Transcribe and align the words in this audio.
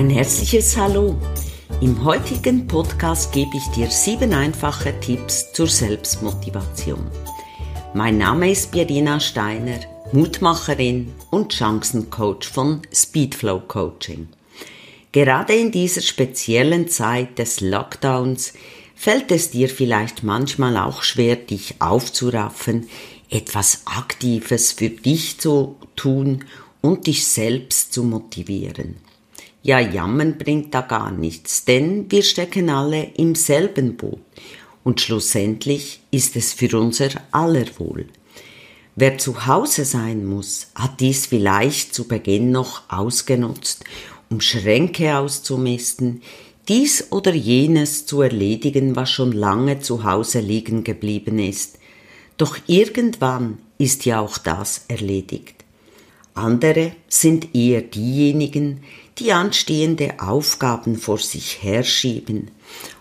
Ein 0.00 0.08
herzliches 0.08 0.78
Hallo. 0.78 1.14
Im 1.82 2.02
heutigen 2.06 2.66
Podcast 2.66 3.32
gebe 3.32 3.54
ich 3.58 3.66
dir 3.76 3.90
sieben 3.90 4.32
einfache 4.32 4.98
Tipps 4.98 5.52
zur 5.52 5.66
Selbstmotivation. 5.66 7.10
Mein 7.92 8.16
Name 8.16 8.50
ist 8.50 8.72
Birina 8.72 9.20
Steiner, 9.20 9.78
Mutmacherin 10.12 11.12
und 11.30 11.52
Chancencoach 11.52 12.48
von 12.50 12.80
Speedflow 12.90 13.60
Coaching. 13.68 14.28
Gerade 15.12 15.52
in 15.52 15.70
dieser 15.70 16.00
speziellen 16.00 16.88
Zeit 16.88 17.38
des 17.38 17.60
Lockdowns 17.60 18.54
fällt 18.94 19.30
es 19.30 19.50
dir 19.50 19.68
vielleicht 19.68 20.22
manchmal 20.22 20.78
auch 20.78 21.02
schwer, 21.02 21.36
dich 21.36 21.74
aufzuraffen, 21.78 22.88
etwas 23.28 23.82
Aktives 23.84 24.72
für 24.72 24.88
dich 24.88 25.38
zu 25.38 25.76
tun 25.94 26.46
und 26.80 27.06
dich 27.06 27.26
selbst 27.26 27.92
zu 27.92 28.02
motivieren. 28.02 28.96
Ja, 29.62 29.78
jammern 29.78 30.38
bringt 30.38 30.72
da 30.72 30.80
gar 30.80 31.10
nichts, 31.10 31.66
denn 31.66 32.10
wir 32.10 32.22
stecken 32.22 32.70
alle 32.70 33.10
im 33.16 33.34
selben 33.34 33.96
Boot 33.96 34.20
und 34.84 35.00
schlussendlich 35.02 36.00
ist 36.10 36.34
es 36.36 36.54
für 36.54 36.78
unser 36.78 37.10
aller 37.30 37.66
Wohl. 37.78 38.06
Wer 38.96 39.18
zu 39.18 39.46
Hause 39.46 39.84
sein 39.84 40.24
muss, 40.24 40.68
hat 40.74 41.00
dies 41.00 41.26
vielleicht 41.26 41.94
zu 41.94 42.08
Beginn 42.08 42.50
noch 42.50 42.82
ausgenutzt, 42.88 43.84
um 44.30 44.40
Schränke 44.40 45.16
auszumisten, 45.18 46.22
dies 46.68 47.10
oder 47.10 47.34
jenes 47.34 48.06
zu 48.06 48.22
erledigen, 48.22 48.96
was 48.96 49.10
schon 49.10 49.32
lange 49.32 49.80
zu 49.80 50.04
Hause 50.04 50.40
liegen 50.40 50.84
geblieben 50.84 51.38
ist. 51.38 51.78
Doch 52.36 52.56
irgendwann 52.66 53.58
ist 53.76 54.06
ja 54.06 54.20
auch 54.20 54.38
das 54.38 54.86
erledigt. 54.88 55.56
Andere 56.34 56.92
sind 57.08 57.54
eher 57.54 57.82
diejenigen, 57.82 58.82
die 59.20 59.32
anstehende 59.32 60.14
Aufgaben 60.20 60.96
vor 60.96 61.18
sich 61.18 61.62
herschieben 61.62 62.50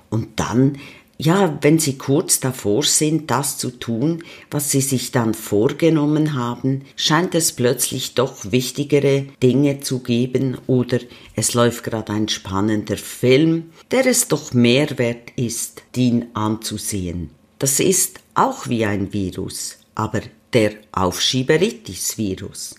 und 0.09 0.39
dann, 0.39 0.77
ja, 1.17 1.57
wenn 1.61 1.79
sie 1.79 1.97
kurz 1.97 2.39
davor 2.39 2.83
sind, 2.83 3.29
das 3.29 3.57
zu 3.57 3.71
tun, 3.71 4.23
was 4.51 4.71
sie 4.71 4.79
sich 4.81 5.11
dann 5.11 5.33
vorgenommen 5.33 6.33
haben, 6.33 6.83
scheint 6.95 7.35
es 7.35 7.51
plötzlich 7.51 8.13
doch 8.13 8.51
wichtigere 8.51 9.25
Dinge 9.43 9.81
zu 9.81 9.99
geben 9.99 10.57
oder 10.67 10.99
es 11.35 11.53
läuft 11.53 11.83
gerade 11.83 12.13
ein 12.13 12.29
spannender 12.29 12.97
Film, 12.97 13.71
der 13.91 14.05
es 14.05 14.29
doch 14.29 14.53
mehr 14.53 14.97
wert 14.97 15.31
ist, 15.35 15.83
den 15.95 16.33
anzusehen. 16.35 17.31
Das 17.59 17.81
ist 17.81 18.21
auch 18.35 18.69
wie 18.69 18.85
ein 18.85 19.11
Virus, 19.11 19.77
aber 19.95 20.21
der 20.53 20.71
Aufschieberitis-Virus. 20.93 22.75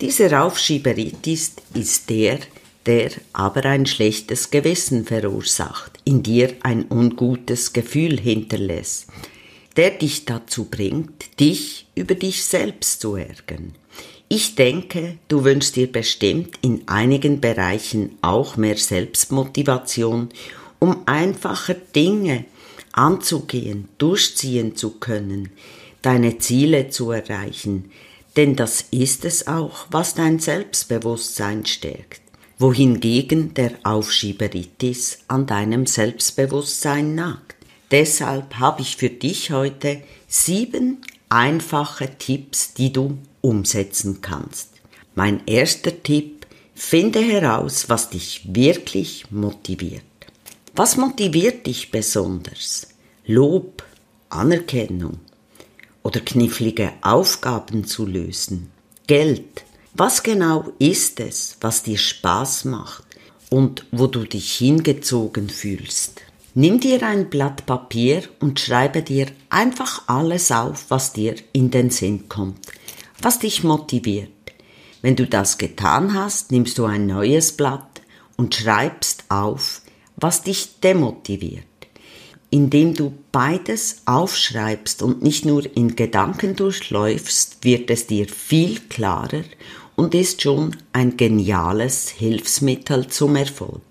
Dieser 0.00 0.44
Aufschieberitis 0.44 1.54
ist 1.74 2.08
der, 2.08 2.38
der 2.86 3.10
aber 3.32 3.64
ein 3.66 3.86
schlechtes 3.86 4.50
Gewissen 4.50 5.04
verursacht, 5.04 5.98
in 6.04 6.22
dir 6.22 6.54
ein 6.62 6.86
ungutes 6.90 7.72
Gefühl 7.72 8.18
hinterlässt, 8.18 9.06
der 9.76 9.90
dich 9.90 10.24
dazu 10.24 10.64
bringt, 10.64 11.38
dich 11.38 11.86
über 11.94 12.14
dich 12.14 12.44
selbst 12.44 13.00
zu 13.00 13.16
ärgern. 13.16 13.74
Ich 14.28 14.54
denke, 14.54 15.18
du 15.28 15.44
wünschst 15.44 15.76
dir 15.76 15.90
bestimmt 15.90 16.58
in 16.62 16.86
einigen 16.86 17.40
Bereichen 17.40 18.16
auch 18.22 18.56
mehr 18.56 18.76
Selbstmotivation, 18.76 20.28
um 20.78 21.02
einfacher 21.06 21.74
Dinge 21.74 22.44
anzugehen, 22.92 23.88
durchziehen 23.98 24.76
zu 24.76 24.92
können, 24.92 25.50
deine 26.02 26.38
Ziele 26.38 26.90
zu 26.90 27.10
erreichen, 27.10 27.90
denn 28.36 28.56
das 28.56 28.84
ist 28.90 29.24
es 29.24 29.46
auch, 29.46 29.86
was 29.90 30.14
dein 30.14 30.38
Selbstbewusstsein 30.38 31.66
stärkt, 31.66 32.22
wohingegen 32.60 33.54
der 33.54 33.72
Aufschieberitis 33.82 35.20
an 35.28 35.46
deinem 35.46 35.86
Selbstbewusstsein 35.86 37.14
nagt. 37.14 37.56
Deshalb 37.90 38.56
habe 38.58 38.82
ich 38.82 38.96
für 38.96 39.08
dich 39.08 39.50
heute 39.50 40.02
sieben 40.28 40.98
einfache 41.28 42.10
Tipps, 42.18 42.74
die 42.74 42.92
du 42.92 43.18
umsetzen 43.40 44.20
kannst. 44.20 44.68
Mein 45.14 45.40
erster 45.46 46.02
Tipp, 46.02 46.46
finde 46.74 47.20
heraus, 47.20 47.88
was 47.88 48.10
dich 48.10 48.42
wirklich 48.54 49.30
motiviert. 49.30 50.04
Was 50.74 50.96
motiviert 50.96 51.66
dich 51.66 51.90
besonders? 51.90 52.88
Lob, 53.26 53.82
Anerkennung, 54.28 55.18
oder 56.02 56.20
knifflige 56.20 56.92
Aufgaben 57.02 57.84
zu 57.84 58.06
lösen. 58.06 58.70
Geld. 59.06 59.64
Was 59.94 60.22
genau 60.22 60.72
ist 60.78 61.18
es, 61.18 61.56
was 61.60 61.82
dir 61.82 61.98
Spaß 61.98 62.64
macht 62.66 63.04
und 63.50 63.86
wo 63.90 64.06
du 64.06 64.24
dich 64.24 64.52
hingezogen 64.54 65.50
fühlst? 65.50 66.20
Nimm 66.54 66.78
dir 66.78 67.02
ein 67.02 67.28
Blatt 67.28 67.66
Papier 67.66 68.22
und 68.38 68.60
schreibe 68.60 69.02
dir 69.02 69.26
einfach 69.50 70.04
alles 70.06 70.52
auf, 70.52 70.86
was 70.90 71.12
dir 71.12 71.34
in 71.52 71.72
den 71.72 71.90
Sinn 71.90 72.28
kommt, 72.28 72.66
was 73.20 73.40
dich 73.40 73.64
motiviert. 73.64 74.30
Wenn 75.02 75.16
du 75.16 75.26
das 75.26 75.58
getan 75.58 76.14
hast, 76.14 76.52
nimmst 76.52 76.78
du 76.78 76.84
ein 76.84 77.06
neues 77.06 77.52
Blatt 77.52 78.02
und 78.36 78.54
schreibst 78.54 79.24
auf, 79.28 79.82
was 80.16 80.42
dich 80.42 80.78
demotiviert 80.80 81.64
indem 82.50 82.94
du 82.94 83.14
beides 83.30 84.02
aufschreibst 84.06 85.02
und 85.02 85.22
nicht 85.22 85.44
nur 85.44 85.64
in 85.76 85.94
Gedanken 85.94 86.56
durchläufst, 86.56 87.58
wird 87.62 87.90
es 87.90 88.08
dir 88.08 88.28
viel 88.28 88.80
klarer 88.88 89.44
und 90.00 90.14
ist 90.14 90.40
schon 90.40 90.74
ein 90.94 91.18
geniales 91.18 92.08
Hilfsmittel 92.08 93.08
zum 93.08 93.36
Erfolg. 93.36 93.82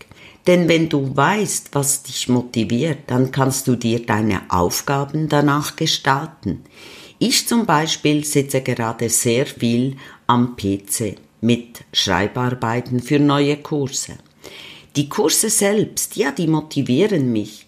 Denn 0.47 0.68
wenn 0.68 0.90
du 0.90 1.16
weißt, 1.16 1.70
was 1.74 2.02
dich 2.02 2.28
motiviert, 2.28 3.02
dann 3.06 3.30
kannst 3.30 3.68
du 3.68 3.75
dir 3.75 4.03
deine 4.03 4.42
Aufgaben 4.50 5.30
danach 5.30 5.75
gestalten. 5.75 6.64
Ich 7.20 7.47
zum 7.47 7.68
Beispiel 7.68 8.25
sitze 8.25 8.62
gerade 8.62 9.08
sehr 9.09 9.46
viel 9.46 9.97
am 10.25 10.56
PC 10.56 11.18
mit 11.42 11.81
Schreibarbeiten 11.94 13.02
für 13.02 13.20
neue 13.20 13.58
Kurse. 13.58 14.14
Die 14.96 15.09
Kurse 15.09 15.52
selbst, 15.52 16.16
ja, 16.16 16.31
die 16.31 16.47
motivieren 16.47 17.31
mich. 17.31 17.68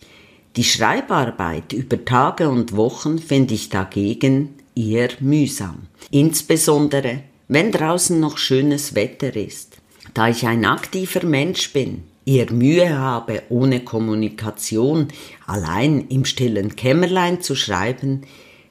Die 0.55 0.63
Schreibarbeit 0.63 1.73
über 1.73 2.03
Tage 2.03 2.49
und 2.49 2.75
Wochen 2.75 3.19
finde 3.19 3.53
ich 3.53 3.69
dagegen 3.69 4.55
eher 4.75 5.09
mühsam. 5.19 5.83
Insbesondere, 6.09 7.21
wenn 7.51 7.73
draußen 7.73 8.17
noch 8.17 8.37
schönes 8.37 8.95
Wetter 8.95 9.35
ist. 9.35 9.77
Da 10.13 10.29
ich 10.29 10.47
ein 10.47 10.63
aktiver 10.63 11.25
Mensch 11.25 11.73
bin, 11.73 12.03
eher 12.25 12.49
Mühe 12.49 12.97
habe, 12.97 13.43
ohne 13.49 13.81
Kommunikation 13.81 15.09
allein 15.47 16.07
im 16.07 16.23
stillen 16.23 16.77
Kämmerlein 16.77 17.41
zu 17.41 17.55
schreiben, 17.55 18.21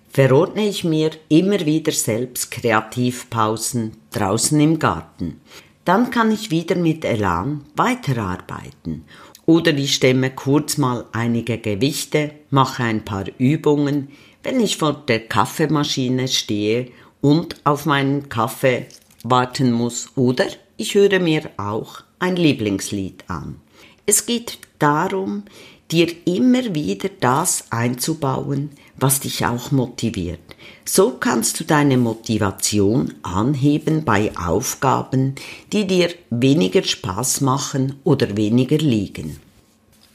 verordne 0.08 0.66
ich 0.66 0.82
mir 0.82 1.10
immer 1.28 1.66
wieder 1.66 1.92
selbst 1.92 2.50
Kreativpausen 2.50 3.92
draußen 4.12 4.58
im 4.58 4.78
Garten. 4.78 5.42
Dann 5.84 6.10
kann 6.10 6.32
ich 6.32 6.50
wieder 6.50 6.76
mit 6.76 7.04
Elan 7.04 7.66
weiterarbeiten 7.76 9.04
oder 9.44 9.74
ich 9.74 9.94
stemme 9.96 10.30
kurz 10.30 10.78
mal 10.78 11.04
einige 11.12 11.58
Gewichte, 11.58 12.30
mache 12.48 12.84
ein 12.84 13.04
paar 13.04 13.26
Übungen, 13.36 14.08
wenn 14.42 14.58
ich 14.58 14.78
vor 14.78 14.94
der 15.06 15.20
Kaffeemaschine 15.20 16.28
stehe 16.28 16.88
und 17.20 17.56
auf 17.64 17.86
meinen 17.86 18.28
Kaffee 18.28 18.86
warten 19.22 19.72
muss. 19.72 20.08
Oder 20.16 20.46
ich 20.76 20.94
höre 20.94 21.20
mir 21.20 21.50
auch 21.56 22.02
ein 22.18 22.36
Lieblingslied 22.36 23.24
an. 23.28 23.60
Es 24.06 24.26
geht 24.26 24.58
darum, 24.78 25.44
dir 25.90 26.08
immer 26.24 26.74
wieder 26.74 27.10
das 27.20 27.64
einzubauen, 27.70 28.70
was 28.96 29.20
dich 29.20 29.44
auch 29.44 29.70
motiviert. 29.70 30.40
So 30.84 31.12
kannst 31.18 31.58
du 31.58 31.64
deine 31.64 31.96
Motivation 31.96 33.14
anheben 33.22 34.04
bei 34.04 34.32
Aufgaben, 34.36 35.34
die 35.72 35.86
dir 35.86 36.10
weniger 36.30 36.82
Spaß 36.82 37.40
machen 37.40 37.96
oder 38.04 38.36
weniger 38.36 38.78
liegen. 38.78 39.38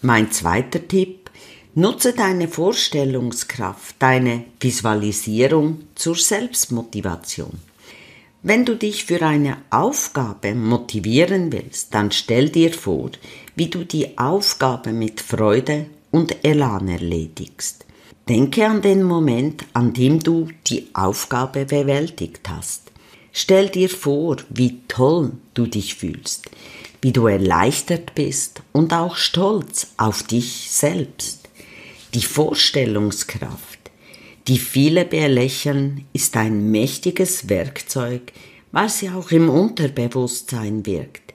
Mein 0.02 0.32
zweiter 0.32 0.88
Tipp, 0.88 1.25
nutze 1.76 2.14
deine 2.14 2.48
Vorstellungskraft, 2.48 3.98
deine 4.00 4.46
Visualisierung 4.62 5.82
zur 5.96 6.16
Selbstmotivation. 6.16 7.60
Wenn 8.44 8.64
du 8.64 8.76
dich 8.76 9.06
für 9.06 9.22
eine 9.22 9.58
Aufgabe 9.72 10.56
motivieren 10.56 11.52
willst, 11.52 11.94
dann 11.94 12.12
stell 12.12 12.50
dir 12.50 12.72
vor, 12.74 13.12
wie 13.56 13.68
du 13.68 13.84
die 13.84 14.18
Aufgabe 14.18 14.94
mit 14.94 15.20
Freude 15.20 15.88
und 16.12 16.46
Elan 16.46 16.88
erledigst. 16.88 17.86
Denke 18.30 18.66
an 18.68 18.82
den 18.82 19.04
Moment, 19.04 19.66
an 19.74 19.94
dem 19.94 20.20
du 20.20 20.48
die 20.68 20.88
Aufgabe 20.94 21.66
bewältigt 21.66 22.48
hast. 22.48 22.84
Stell 23.34 23.68
dir 23.68 23.90
vor, 23.90 24.38
wie 24.50 24.80
toll 24.88 25.34
du 25.54 25.66
dich 25.68 25.96
fühlst, 25.96 26.50
wie 27.02 27.12
du 27.12 27.28
erleichtert 27.28 28.16
bist 28.16 28.62
und 28.72 28.94
auch 28.94 29.18
stolz 29.18 29.88
auf 29.98 30.24
dich 30.24 30.72
selbst. 30.72 31.45
Die 32.16 32.24
Vorstellungskraft, 32.24 33.92
die 34.48 34.58
viele 34.58 35.06
belächeln, 35.06 36.06
ist 36.14 36.36
ein 36.38 36.72
mächtiges 36.72 37.50
Werkzeug, 37.50 38.32
weil 38.72 38.90
sie 38.90 39.10
auch 39.10 39.32
im 39.32 39.50
Unterbewusstsein 39.50 40.86
wirkt. 40.86 41.26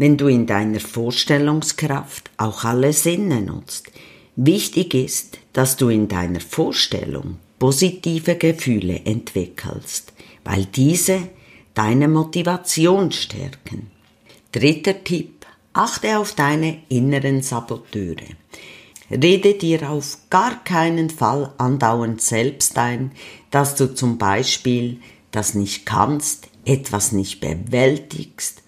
wenn 0.00 0.16
du 0.16 0.28
in 0.28 0.46
deiner 0.46 0.80
Vorstellungskraft 0.80 2.30
auch 2.38 2.64
alle 2.64 2.94
Sinne 2.94 3.42
nutzt. 3.42 3.92
Wichtig 4.34 4.94
ist, 4.94 5.38
dass 5.52 5.76
du 5.76 5.90
in 5.90 6.08
deiner 6.08 6.40
Vorstellung 6.40 7.36
positive 7.58 8.36
Gefühle 8.36 9.02
entwickelst, 9.04 10.14
weil 10.42 10.64
diese 10.64 11.28
deine 11.74 12.08
Motivation 12.08 13.12
stärken. 13.12 13.90
Dritter 14.52 15.04
Tipp. 15.04 15.44
Achte 15.74 16.18
auf 16.18 16.34
deine 16.34 16.78
inneren 16.88 17.42
Saboteure. 17.42 18.34
Rede 19.10 19.54
dir 19.54 19.90
auf 19.90 20.18
gar 20.30 20.62
keinen 20.62 21.10
Fall 21.10 21.52
andauernd 21.58 22.22
selbst 22.22 22.78
ein, 22.78 23.10
dass 23.50 23.74
du 23.74 23.92
zum 23.92 24.18
Beispiel 24.18 24.98
das 25.32 25.54
nicht 25.54 25.84
kannst, 25.84 26.48
etwas 26.64 27.10
nicht 27.10 27.40
bewältigst, 27.40 28.62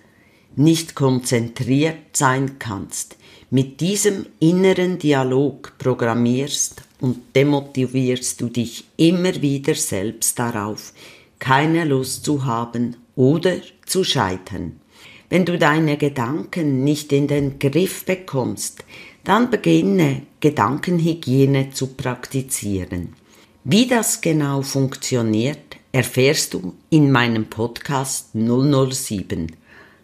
nicht 0.56 0.96
konzentriert 0.96 2.16
sein 2.16 2.58
kannst. 2.58 3.16
Mit 3.50 3.80
diesem 3.80 4.26
inneren 4.40 4.98
Dialog 4.98 5.74
programmierst 5.78 6.82
und 7.00 7.18
demotivierst 7.36 8.40
du 8.40 8.48
dich 8.48 8.84
immer 8.96 9.42
wieder 9.42 9.74
selbst 9.74 10.38
darauf, 10.38 10.92
keine 11.38 11.84
Lust 11.84 12.24
zu 12.24 12.44
haben 12.44 12.96
oder 13.14 13.56
zu 13.86 14.02
scheitern. 14.04 14.80
Wenn 15.28 15.44
du 15.44 15.58
deine 15.58 15.96
Gedanken 15.98 16.82
nicht 16.84 17.12
in 17.12 17.28
den 17.28 17.58
Griff 17.58 18.04
bekommst, 18.04 18.84
dann 19.24 19.50
beginne 19.50 20.22
Gedankenhygiene 20.42 21.70
zu 21.70 21.94
praktizieren. 21.94 23.14
Wie 23.62 23.86
das 23.86 24.20
genau 24.20 24.62
funktioniert, 24.62 25.76
erfährst 25.92 26.52
du 26.52 26.74
in 26.90 27.12
meinem 27.12 27.46
Podcast 27.46 28.30
007. 28.34 29.52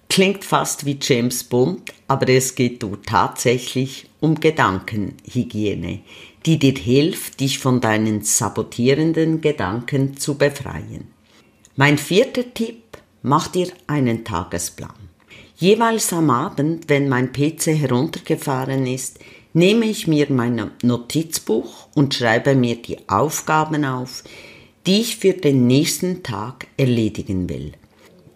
Klingt 0.08 0.44
fast 0.44 0.87
wie 0.87 0.96
James 1.02 1.43
Bond, 1.43 1.93
aber 2.06 2.29
es 2.29 2.55
geht 2.55 2.85
dort 2.85 3.06
tatsächlich 3.06 4.08
um 4.20 4.38
Gedankenhygiene, 4.38 6.02
die 6.46 6.58
dir 6.61 6.75
hilft, 6.75 7.40
dich 7.40 7.58
von 7.58 7.81
deinen 7.81 8.23
sabotierenden 8.23 9.40
Gedanken 9.40 10.19
zu 10.19 10.38
befreien. 10.38 11.08
Mein 11.75 11.99
vierter 11.99 12.55
Tipp, 12.55 12.96
mach 13.23 13.49
dir 13.49 13.73
einen 13.88 14.25
Tagesplan. 14.25 15.08
Jeweils 15.56 16.12
am 16.12 16.31
Abend, 16.31 16.88
wenn 16.88 17.08
mein 17.08 17.32
PC 17.32 17.76
heruntergefahren 17.76 18.87
ist, 18.87 19.19
nehme 19.52 19.86
ich 19.86 20.06
mir 20.06 20.26
mein 20.30 20.70
Notizbuch 20.82 21.88
und 21.94 22.14
schreibe 22.14 22.54
mir 22.54 22.76
die 22.76 23.08
Aufgaben 23.08 23.84
auf, 23.84 24.24
die 24.86 25.00
ich 25.00 25.16
für 25.16 25.32
den 25.32 25.66
nächsten 25.66 26.22
Tag 26.22 26.66
erledigen 26.76 27.48
will. 27.48 27.72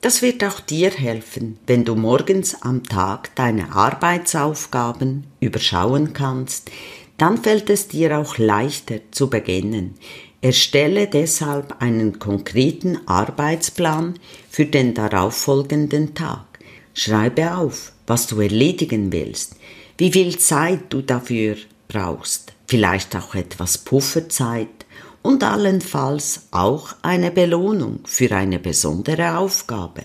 Das 0.03 0.21
wird 0.21 0.43
auch 0.43 0.59
dir 0.59 0.91
helfen, 0.91 1.59
wenn 1.67 1.85
du 1.85 1.95
morgens 1.95 2.61
am 2.63 2.83
Tag 2.83 3.35
deine 3.37 3.73
Arbeitsaufgaben 3.73 5.25
überschauen 5.39 6.13
kannst, 6.13 6.71
dann 7.19 7.39
fällt 7.39 7.71
es 7.71 7.87
dir 7.87 8.19
auch 8.19 8.37
leichter 8.37 8.97
zu 9.13 9.31
beginnen. 9.31 9.95
Erstelle 10.41 11.07
deshalb 11.07 11.81
einen 11.81 12.19
konkreten 12.19 12.99
Arbeitsplan 13.07 14.15
für 14.51 14.67
den 14.67 14.93
darauffolgenden 14.93 16.15
Tag. 16.15 16.47
Schreibe 16.95 17.57
auf, 17.57 17.93
was 18.09 18.27
du 18.27 18.41
erledigen 18.41 19.13
willst, 19.13 19.55
wie 20.03 20.11
viel 20.11 20.37
Zeit 20.37 20.93
du 20.93 21.01
dafür 21.01 21.55
brauchst, 21.87 22.55
vielleicht 22.67 23.15
auch 23.15 23.37
etwas 23.37 23.79
Pufferzeit 23.79 24.85
und 25.23 25.45
allenfalls 25.45 26.49
auch 26.51 26.97
eine 27.03 27.31
Belohnung 27.31 28.01
für 28.03 28.35
eine 28.35 28.59
besondere 28.59 29.39
Aufgabe. 29.39 30.03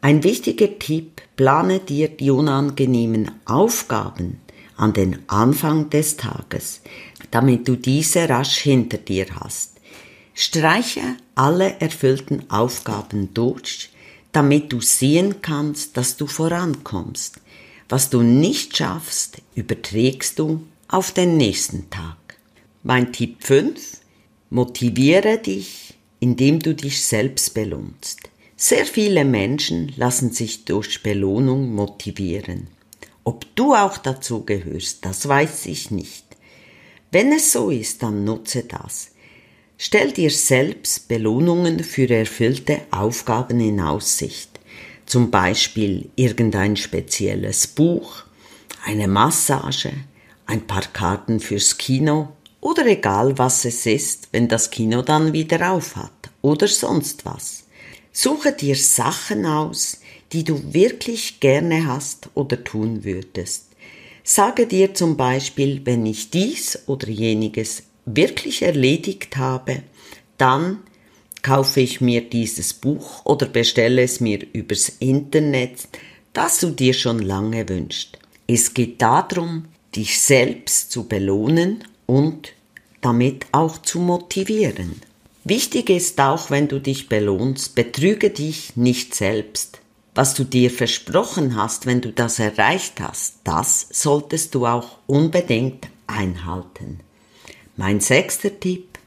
Ein 0.00 0.24
wichtiger 0.24 0.76
Tipp, 0.80 1.22
plane 1.36 1.78
dir 1.78 2.08
die 2.08 2.32
unangenehmen 2.32 3.30
Aufgaben 3.44 4.40
an 4.76 4.94
den 4.94 5.20
Anfang 5.28 5.90
des 5.90 6.16
Tages, 6.16 6.80
damit 7.30 7.68
du 7.68 7.76
diese 7.76 8.28
rasch 8.28 8.58
hinter 8.58 8.98
dir 8.98 9.26
hast. 9.38 9.74
Streiche 10.34 11.02
alle 11.36 11.78
erfüllten 11.78 12.50
Aufgaben 12.50 13.32
durch, 13.32 13.90
damit 14.32 14.72
du 14.72 14.80
sehen 14.80 15.40
kannst, 15.40 15.96
dass 15.96 16.16
du 16.16 16.26
vorankommst. 16.26 17.40
Was 17.90 18.08
du 18.08 18.22
nicht 18.22 18.76
schaffst, 18.76 19.38
überträgst 19.56 20.38
du 20.38 20.62
auf 20.86 21.10
den 21.10 21.36
nächsten 21.36 21.90
Tag. 21.90 22.38
Mein 22.84 23.12
Tipp 23.12 23.38
5. 23.40 23.98
Motiviere 24.48 25.38
dich, 25.38 25.94
indem 26.20 26.60
du 26.60 26.72
dich 26.72 27.02
selbst 27.02 27.52
belohnst. 27.52 28.20
Sehr 28.56 28.86
viele 28.86 29.24
Menschen 29.24 29.92
lassen 29.96 30.30
sich 30.30 30.64
durch 30.66 31.02
Belohnung 31.02 31.74
motivieren. 31.74 32.68
Ob 33.24 33.44
du 33.56 33.74
auch 33.74 33.98
dazu 33.98 34.44
gehörst, 34.44 35.04
das 35.04 35.26
weiß 35.26 35.66
ich 35.66 35.90
nicht. 35.90 36.24
Wenn 37.10 37.32
es 37.32 37.50
so 37.50 37.70
ist, 37.70 38.04
dann 38.04 38.22
nutze 38.22 38.62
das. 38.62 39.10
Stell 39.78 40.12
dir 40.12 40.30
selbst 40.30 41.08
Belohnungen 41.08 41.82
für 41.82 42.08
erfüllte 42.08 42.82
Aufgaben 42.92 43.58
in 43.58 43.80
Aussicht, 43.80 44.49
zum 45.10 45.32
Beispiel 45.32 46.08
irgendein 46.14 46.76
spezielles 46.76 47.66
Buch, 47.66 48.22
eine 48.84 49.08
Massage, 49.08 49.90
ein 50.46 50.68
paar 50.68 50.84
Karten 50.92 51.40
fürs 51.40 51.78
Kino 51.78 52.28
oder 52.60 52.86
egal 52.86 53.36
was 53.36 53.64
es 53.64 53.86
ist, 53.86 54.28
wenn 54.30 54.46
das 54.46 54.70
Kino 54.70 55.02
dann 55.02 55.32
wieder 55.32 55.72
auf 55.72 55.96
hat 55.96 56.30
oder 56.42 56.68
sonst 56.68 57.24
was. 57.24 57.64
Suche 58.12 58.52
dir 58.52 58.76
Sachen 58.76 59.46
aus, 59.46 60.00
die 60.32 60.44
du 60.44 60.72
wirklich 60.72 61.40
gerne 61.40 61.88
hast 61.88 62.28
oder 62.34 62.62
tun 62.62 63.02
würdest. 63.02 63.66
Sage 64.22 64.68
dir 64.68 64.94
zum 64.94 65.16
Beispiel, 65.16 65.80
wenn 65.86 66.06
ich 66.06 66.30
dies 66.30 66.84
oder 66.86 67.08
jeniges 67.08 67.82
wirklich 68.06 68.62
erledigt 68.62 69.36
habe, 69.36 69.82
dann 70.38 70.78
kaufe 71.42 71.80
ich 71.80 72.00
mir 72.00 72.22
dieses 72.22 72.74
Buch 72.74 73.24
oder 73.24 73.46
bestelle 73.46 74.02
es 74.02 74.20
mir 74.20 74.46
übers 74.52 74.88
Internet, 74.98 75.88
das 76.32 76.60
du 76.60 76.70
dir 76.70 76.94
schon 76.94 77.18
lange 77.18 77.68
wünschst. 77.68 78.18
Es 78.46 78.74
geht 78.74 79.00
darum, 79.02 79.66
dich 79.94 80.20
selbst 80.20 80.92
zu 80.92 81.04
belohnen 81.04 81.84
und 82.06 82.52
damit 83.00 83.46
auch 83.52 83.78
zu 83.78 84.00
motivieren. 84.00 85.00
Wichtig 85.44 85.88
ist 85.90 86.20
auch, 86.20 86.50
wenn 86.50 86.68
du 86.68 86.80
dich 86.80 87.08
belohnst, 87.08 87.74
betrüge 87.74 88.30
dich 88.30 88.76
nicht 88.76 89.14
selbst. 89.14 89.78
Was 90.14 90.34
du 90.34 90.44
dir 90.44 90.70
versprochen 90.70 91.56
hast, 91.56 91.86
wenn 91.86 92.00
du 92.00 92.12
das 92.12 92.38
erreicht 92.38 93.00
hast, 93.00 93.36
das 93.44 93.86
solltest 93.90 94.54
du 94.54 94.66
auch 94.66 94.98
unbedingt 95.06 95.88
einhalten. 96.06 97.00
Mein 97.76 98.00
sechster 98.00 98.58
Tipp, 98.58 98.98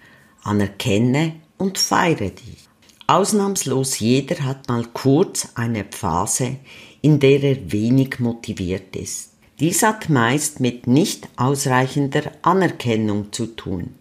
anerkenne 0.43 1.35
und 1.57 1.77
feiere 1.77 2.29
dich. 2.29 2.67
Ausnahmslos 3.07 3.99
jeder 3.99 4.43
hat 4.45 4.69
mal 4.69 4.85
kurz 4.93 5.49
eine 5.55 5.85
Phase, 5.89 6.57
in 7.01 7.19
der 7.19 7.43
er 7.43 7.71
wenig 7.71 8.19
motiviert 8.19 8.95
ist. 8.95 9.31
Dies 9.59 9.83
hat 9.83 10.09
meist 10.09 10.59
mit 10.59 10.87
nicht 10.87 11.27
ausreichender 11.35 12.31
Anerkennung 12.41 13.31
zu 13.31 13.47
tun. 13.47 13.95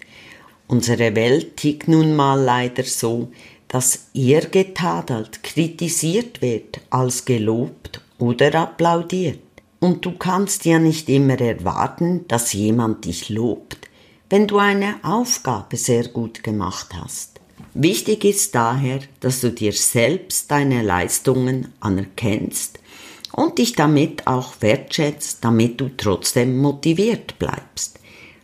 Unsere 0.67 1.15
Welt 1.15 1.57
tickt 1.57 1.89
nun 1.89 2.17
mal 2.17 2.41
leider 2.41 2.85
so, 2.85 3.31
dass 3.69 4.07
eher 4.15 4.47
getadelt, 4.47 5.43
kritisiert 5.43 6.41
wird, 6.41 6.81
als 6.91 7.25
gelobt 7.25 8.01
oder 8.19 8.55
applaudiert. 8.55 9.41
Und 9.81 10.05
du 10.07 10.13
kannst 10.13 10.65
ja 10.65 10.79
nicht 10.79 11.09
immer 11.09 11.41
erwarten, 11.41 12.27
dass 12.29 12.53
jemand 12.53 13.05
dich 13.05 13.29
lobt, 13.31 13.79
wenn 14.31 14.47
du 14.47 14.59
eine 14.59 14.97
Aufgabe 15.03 15.77
sehr 15.77 16.09
gut 16.09 16.43
gemacht 16.43 16.91
hast. 16.95 17.32
Wichtig 17.75 18.25
ist 18.25 18.55
daher, 18.55 19.01
dass 19.21 19.41
du 19.41 19.51
dir 19.51 19.73
selbst 19.73 20.51
deine 20.51 20.83
Leistungen 20.83 21.73
anerkennst 21.81 22.79
und 23.33 23.59
dich 23.59 23.73
damit 23.73 24.27
auch 24.27 24.55
wertschätzt, 24.61 25.39
damit 25.43 25.81
du 25.81 25.91
trotzdem 25.97 26.59
motiviert 26.59 27.39
bleibst. 27.39 27.99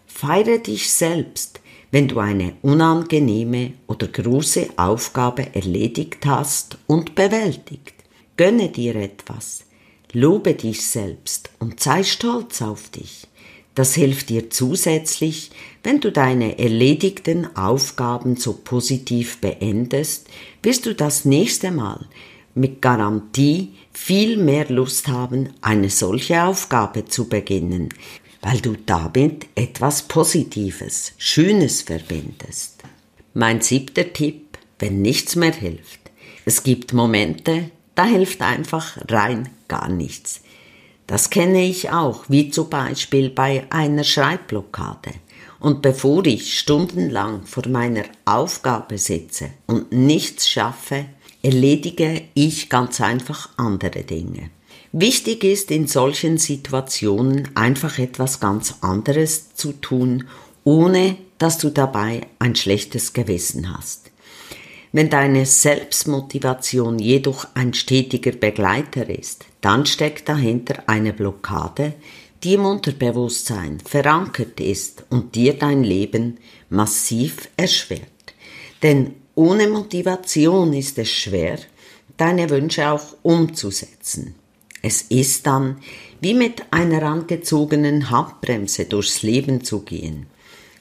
Feiere 0.07 0.59
dich 0.59 0.91
selbst, 0.91 1.61
wenn 1.91 2.09
du 2.09 2.19
eine 2.21 2.55
unangenehme 2.63 3.75
oder 3.87 4.09
große 4.09 4.71
Aufgabe 4.77 5.55
erledigt 5.55 6.25
hast 6.25 6.79
und 6.87 7.15
bewältigt. 7.15 7.95
Gönne 8.39 8.71
dir 8.71 8.97
etwas, 8.97 9.65
lobe 10.13 10.55
dich 10.55 10.87
selbst 10.87 11.51
und 11.59 11.81
sei 11.81 12.03
stolz 12.03 12.63
auf 12.63 12.89
dich. 12.89 13.28
Das 13.79 13.95
hilft 13.95 14.31
dir 14.31 14.51
zusätzlich, 14.51 15.53
wenn 15.85 16.01
du 16.01 16.11
deine 16.11 16.59
erledigten 16.59 17.57
Aufgaben 17.57 18.35
so 18.35 18.55
positiv 18.55 19.39
beendest, 19.41 20.27
wirst 20.65 20.85
du 20.87 20.97
das 20.97 21.25
nächste 21.25 21.71
Mal 21.71 22.05
mit 22.57 22.83
Garantie 22.83 23.75
viel 23.93 24.37
mehr 24.37 24.69
Lust 24.69 25.07
haben, 25.07 25.51
eine 25.61 25.91
solche 25.91 26.43
Aufgabe 26.43 27.05
zu 27.05 27.29
beginnen, 27.29 27.91
weil 28.43 28.59
du 28.59 28.75
damit 28.85 29.47
etwas 29.55 30.03
Positives, 30.03 31.13
Schönes 31.17 31.83
verbindest. 31.83 32.83
Mein 33.33 33.61
siebter 33.61 34.13
Tipp, 34.13 34.59
wenn 34.81 35.03
nichts 35.03 35.37
mehr 35.37 35.55
hilft. 35.55 36.01
Es 36.45 36.65
gibt 36.65 36.95
Momente, 36.95 37.71
da 37.95 38.07
hilft 38.07 38.43
einfach 38.43 38.99
rein 39.09 39.51
gar 39.69 39.89
nichts. 39.89 40.41
Das 41.09 41.31
kenne 41.31 41.65
ich 41.65 41.91
auch, 41.91 42.27
wie 42.29 42.51
zum 42.51 42.69
Beispiel 42.69 43.31
bei 43.31 43.65
einer 43.71 44.05
Schreibblockade. 44.05 45.13
Und 45.59 45.81
bevor 45.81 46.27
ich 46.27 46.59
stundenlang 46.59 47.47
vor 47.47 47.67
meiner 47.67 48.05
Aufgabe 48.27 48.99
sitze 48.99 49.51
und 49.67 49.91
nichts 49.91 50.51
schaffe, 50.51 51.07
erledige 51.43 52.25
ich 52.35 52.69
ganz 52.69 53.01
einfach 53.01 53.49
andere 53.57 54.05
Dinge. 54.05 54.51
Wichtig 54.93 55.45
ist 55.45 55.71
in 55.71 55.87
solchen 55.87 56.37
Situationen 56.37 57.49
einfach 57.57 57.99
etwas 57.99 58.39
ganz 58.39 58.75
anderes 58.83 59.55
zu 59.55 59.73
tun, 59.73 60.29
ohne 60.63 61.17
dass 61.39 61.57
du 61.57 61.71
dabei 61.71 62.27
ein 62.39 62.55
schlechtes 62.55 63.15
Gewissen 63.15 63.75
hast. 63.75 64.11
Wenn 64.93 65.11
deine 65.11 65.45
Selbstmotivation 65.45 66.99
jedoch 66.99 67.47
ein 67.55 67.75
stetiger 67.75 68.33
Begleiter 68.33 69.09
ist, 69.09 69.45
dann 69.61 69.85
steckt 69.85 70.29
dahinter 70.29 70.83
eine 70.87 71.13
Blockade, 71.13 71.95
die 72.43 72.55
im 72.55 72.65
Unterbewusstsein 72.65 73.81
verankert 73.81 74.61
ist 74.61 75.05
und 75.11 75.35
dir 75.35 75.55
dein 75.55 75.83
Leben 75.85 76.39
massiv 76.71 77.49
erschwert. 77.57 78.03
Denn 78.83 79.15
ohne 79.35 79.69
Motivation 79.69 80.73
ist 80.73 80.99
es 80.99 81.11
schwer, 81.11 81.59
deine 82.17 82.49
Wünsche 82.51 82.91
auch 82.91 83.15
umzusetzen. 83.23 84.35
Es 84.83 85.03
ist 85.03 85.47
dann 85.47 85.79
wie 86.21 86.35
mit 86.35 86.63
einer 86.71 87.03
angezogenen 87.03 88.11
Handbremse 88.11 88.85
durchs 88.85 89.23
Leben 89.23 89.65
zu 89.65 89.81
gehen, 89.81 90.27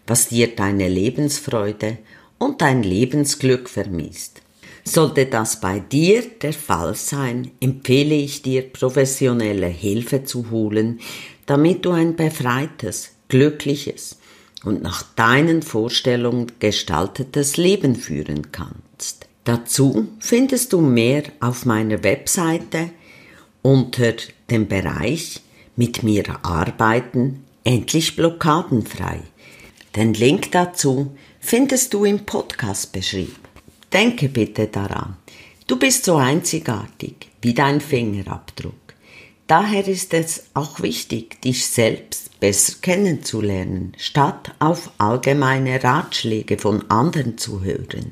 was 0.06 0.30
dir 0.30 0.56
deine 0.56 0.88
Lebensfreude 0.88 1.98
und 2.40 2.62
dein 2.62 2.84
Lebensglück 2.84 3.70
vermisst. 3.70 4.42
Sollte 4.84 5.26
das 5.26 5.60
bei 5.60 5.80
dir 5.80 6.24
der 6.42 6.54
Fall 6.54 6.96
sein, 6.96 7.52
empfehle 7.60 8.16
ich 8.16 8.42
dir, 8.42 8.62
professionelle 8.62 9.68
Hilfe 9.68 10.24
zu 10.24 10.50
holen, 10.50 11.00
damit 11.46 11.86
du 11.86 11.92
ein 11.92 12.16
befreites, 12.16 13.12
glückliches 13.28 14.18
und 14.64 14.82
nach 14.82 15.04
deinen 15.16 15.62
Vorstellungen 15.62 16.52
gestaltetes 16.60 17.58
Leben 17.58 17.96
führen 17.96 18.52
kannst. 18.52 19.28
Dazu 19.44 20.08
findest 20.20 20.74
du 20.74 20.82
mehr 20.82 21.24
auf 21.40 21.66
meiner 21.66 22.04
Webseite 22.04 22.90
unter 23.62 24.14
dem 24.50 24.68
Bereich 24.68 25.42
Mit 25.76 26.02
mir 26.02 26.24
arbeiten, 26.44 27.44
endlich 27.64 28.16
blockadenfrei. 28.16 29.20
Den 29.96 30.14
Link 30.14 30.52
dazu 30.52 31.16
findest 31.40 31.94
du 31.94 32.06
im 32.06 32.26
Podcast 32.26 32.92
beschrieben. 32.92 33.36
Denke 33.92 34.30
bitte 34.30 34.68
daran, 34.68 35.18
du 35.68 35.78
bist 35.78 36.06
so 36.06 36.16
einzigartig 36.18 37.30
wie 37.42 37.54
dein 37.54 37.82
Fingerabdruck. 37.82 38.74
Daher 39.48 39.88
ist 39.88 40.14
es 40.14 40.48
auch 40.54 40.82
wichtig, 40.82 41.42
dich 41.42 41.66
selbst 41.68 42.38
besser 42.42 42.74
kennenzulernen, 42.82 43.94
statt 43.98 44.52
auf 44.60 44.92
allgemeine 44.98 45.82
Ratschläge 45.82 46.58
von 46.58 46.90
anderen 46.92 47.38
zu 47.38 47.64
hören. 47.64 48.12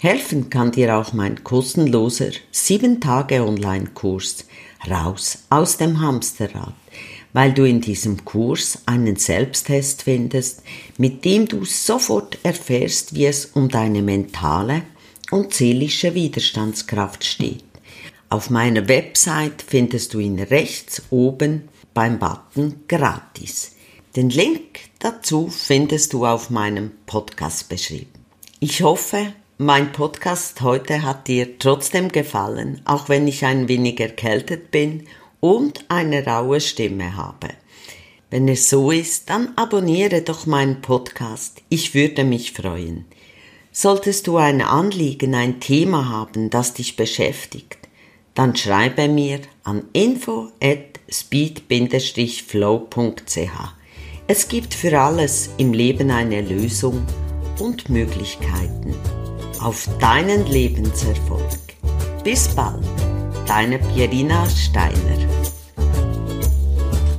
Helfen 0.00 0.48
kann 0.48 0.72
dir 0.72 0.96
auch 0.96 1.12
mein 1.12 1.44
kostenloser 1.44 2.30
7 2.52 3.02
Tage 3.02 3.44
Online-Kurs 3.46 4.46
Raus 4.88 5.44
aus 5.50 5.76
dem 5.76 6.00
Hamsterrad, 6.00 6.72
weil 7.32 7.52
du 7.52 7.64
in 7.64 7.80
diesem 7.80 8.24
Kurs 8.24 8.82
einen 8.86 9.16
Selbsttest 9.16 10.02
findest, 10.02 10.62
mit 10.98 11.24
dem 11.24 11.46
du 11.46 11.64
sofort 11.64 12.38
erfährst, 12.42 13.14
wie 13.14 13.26
es 13.26 13.46
um 13.46 13.68
deine 13.68 14.02
mentale 14.02 14.82
und 15.30 15.54
seelische 15.54 16.14
Widerstandskraft 16.14 17.24
steht. 17.24 17.64
Auf 18.28 18.50
meiner 18.50 18.88
Website 18.88 19.64
findest 19.66 20.14
du 20.14 20.18
ihn 20.18 20.38
rechts 20.38 21.02
oben 21.10 21.68
beim 21.94 22.18
Button 22.18 22.84
gratis. 22.86 23.72
Den 24.16 24.30
Link 24.30 24.80
dazu 24.98 25.48
findest 25.48 26.12
du 26.12 26.26
auf 26.26 26.50
meinem 26.50 26.92
Podcast 27.06 27.68
beschrieben. 27.68 28.10
Ich 28.58 28.82
hoffe, 28.82 29.32
mein 29.58 29.92
Podcast 29.92 30.60
heute 30.62 31.02
hat 31.02 31.28
dir 31.28 31.58
trotzdem 31.58 32.10
gefallen, 32.10 32.80
auch 32.84 33.08
wenn 33.08 33.28
ich 33.28 33.44
ein 33.44 33.68
wenig 33.68 34.00
erkältet 34.00 34.70
bin 34.70 35.06
und 35.40 35.84
eine 35.88 36.24
raue 36.24 36.60
Stimme 36.60 37.16
habe. 37.16 37.48
Wenn 38.30 38.46
es 38.48 38.70
so 38.70 38.92
ist, 38.92 39.28
dann 39.28 39.52
abonniere 39.56 40.22
doch 40.22 40.46
meinen 40.46 40.80
Podcast. 40.82 41.62
Ich 41.68 41.94
würde 41.94 42.22
mich 42.24 42.52
freuen. 42.52 43.06
Solltest 43.72 44.26
du 44.26 44.36
ein 44.36 44.62
Anliegen, 44.62 45.34
ein 45.34 45.58
Thema 45.60 46.08
haben, 46.08 46.50
das 46.50 46.74
dich 46.74 46.96
beschäftigt, 46.96 47.78
dann 48.34 48.54
schreibe 48.56 49.08
mir 49.08 49.40
an 49.64 49.84
info 49.92 50.50
at 50.62 51.00
speed-flow.ch. 51.10 51.80
Es 54.26 54.48
gibt 54.48 54.74
für 54.74 55.00
alles 55.00 55.50
im 55.58 55.72
Leben 55.72 56.10
eine 56.10 56.40
Lösung 56.40 57.04
und 57.58 57.88
Möglichkeiten. 57.88 58.94
Auf 59.60 59.88
deinen 59.98 60.46
Lebenserfolg. 60.46 61.58
Bis 62.22 62.48
bald! 62.48 63.19
Deine 63.50 63.80
Pierina 63.80 64.46
Steiner. 64.48 65.39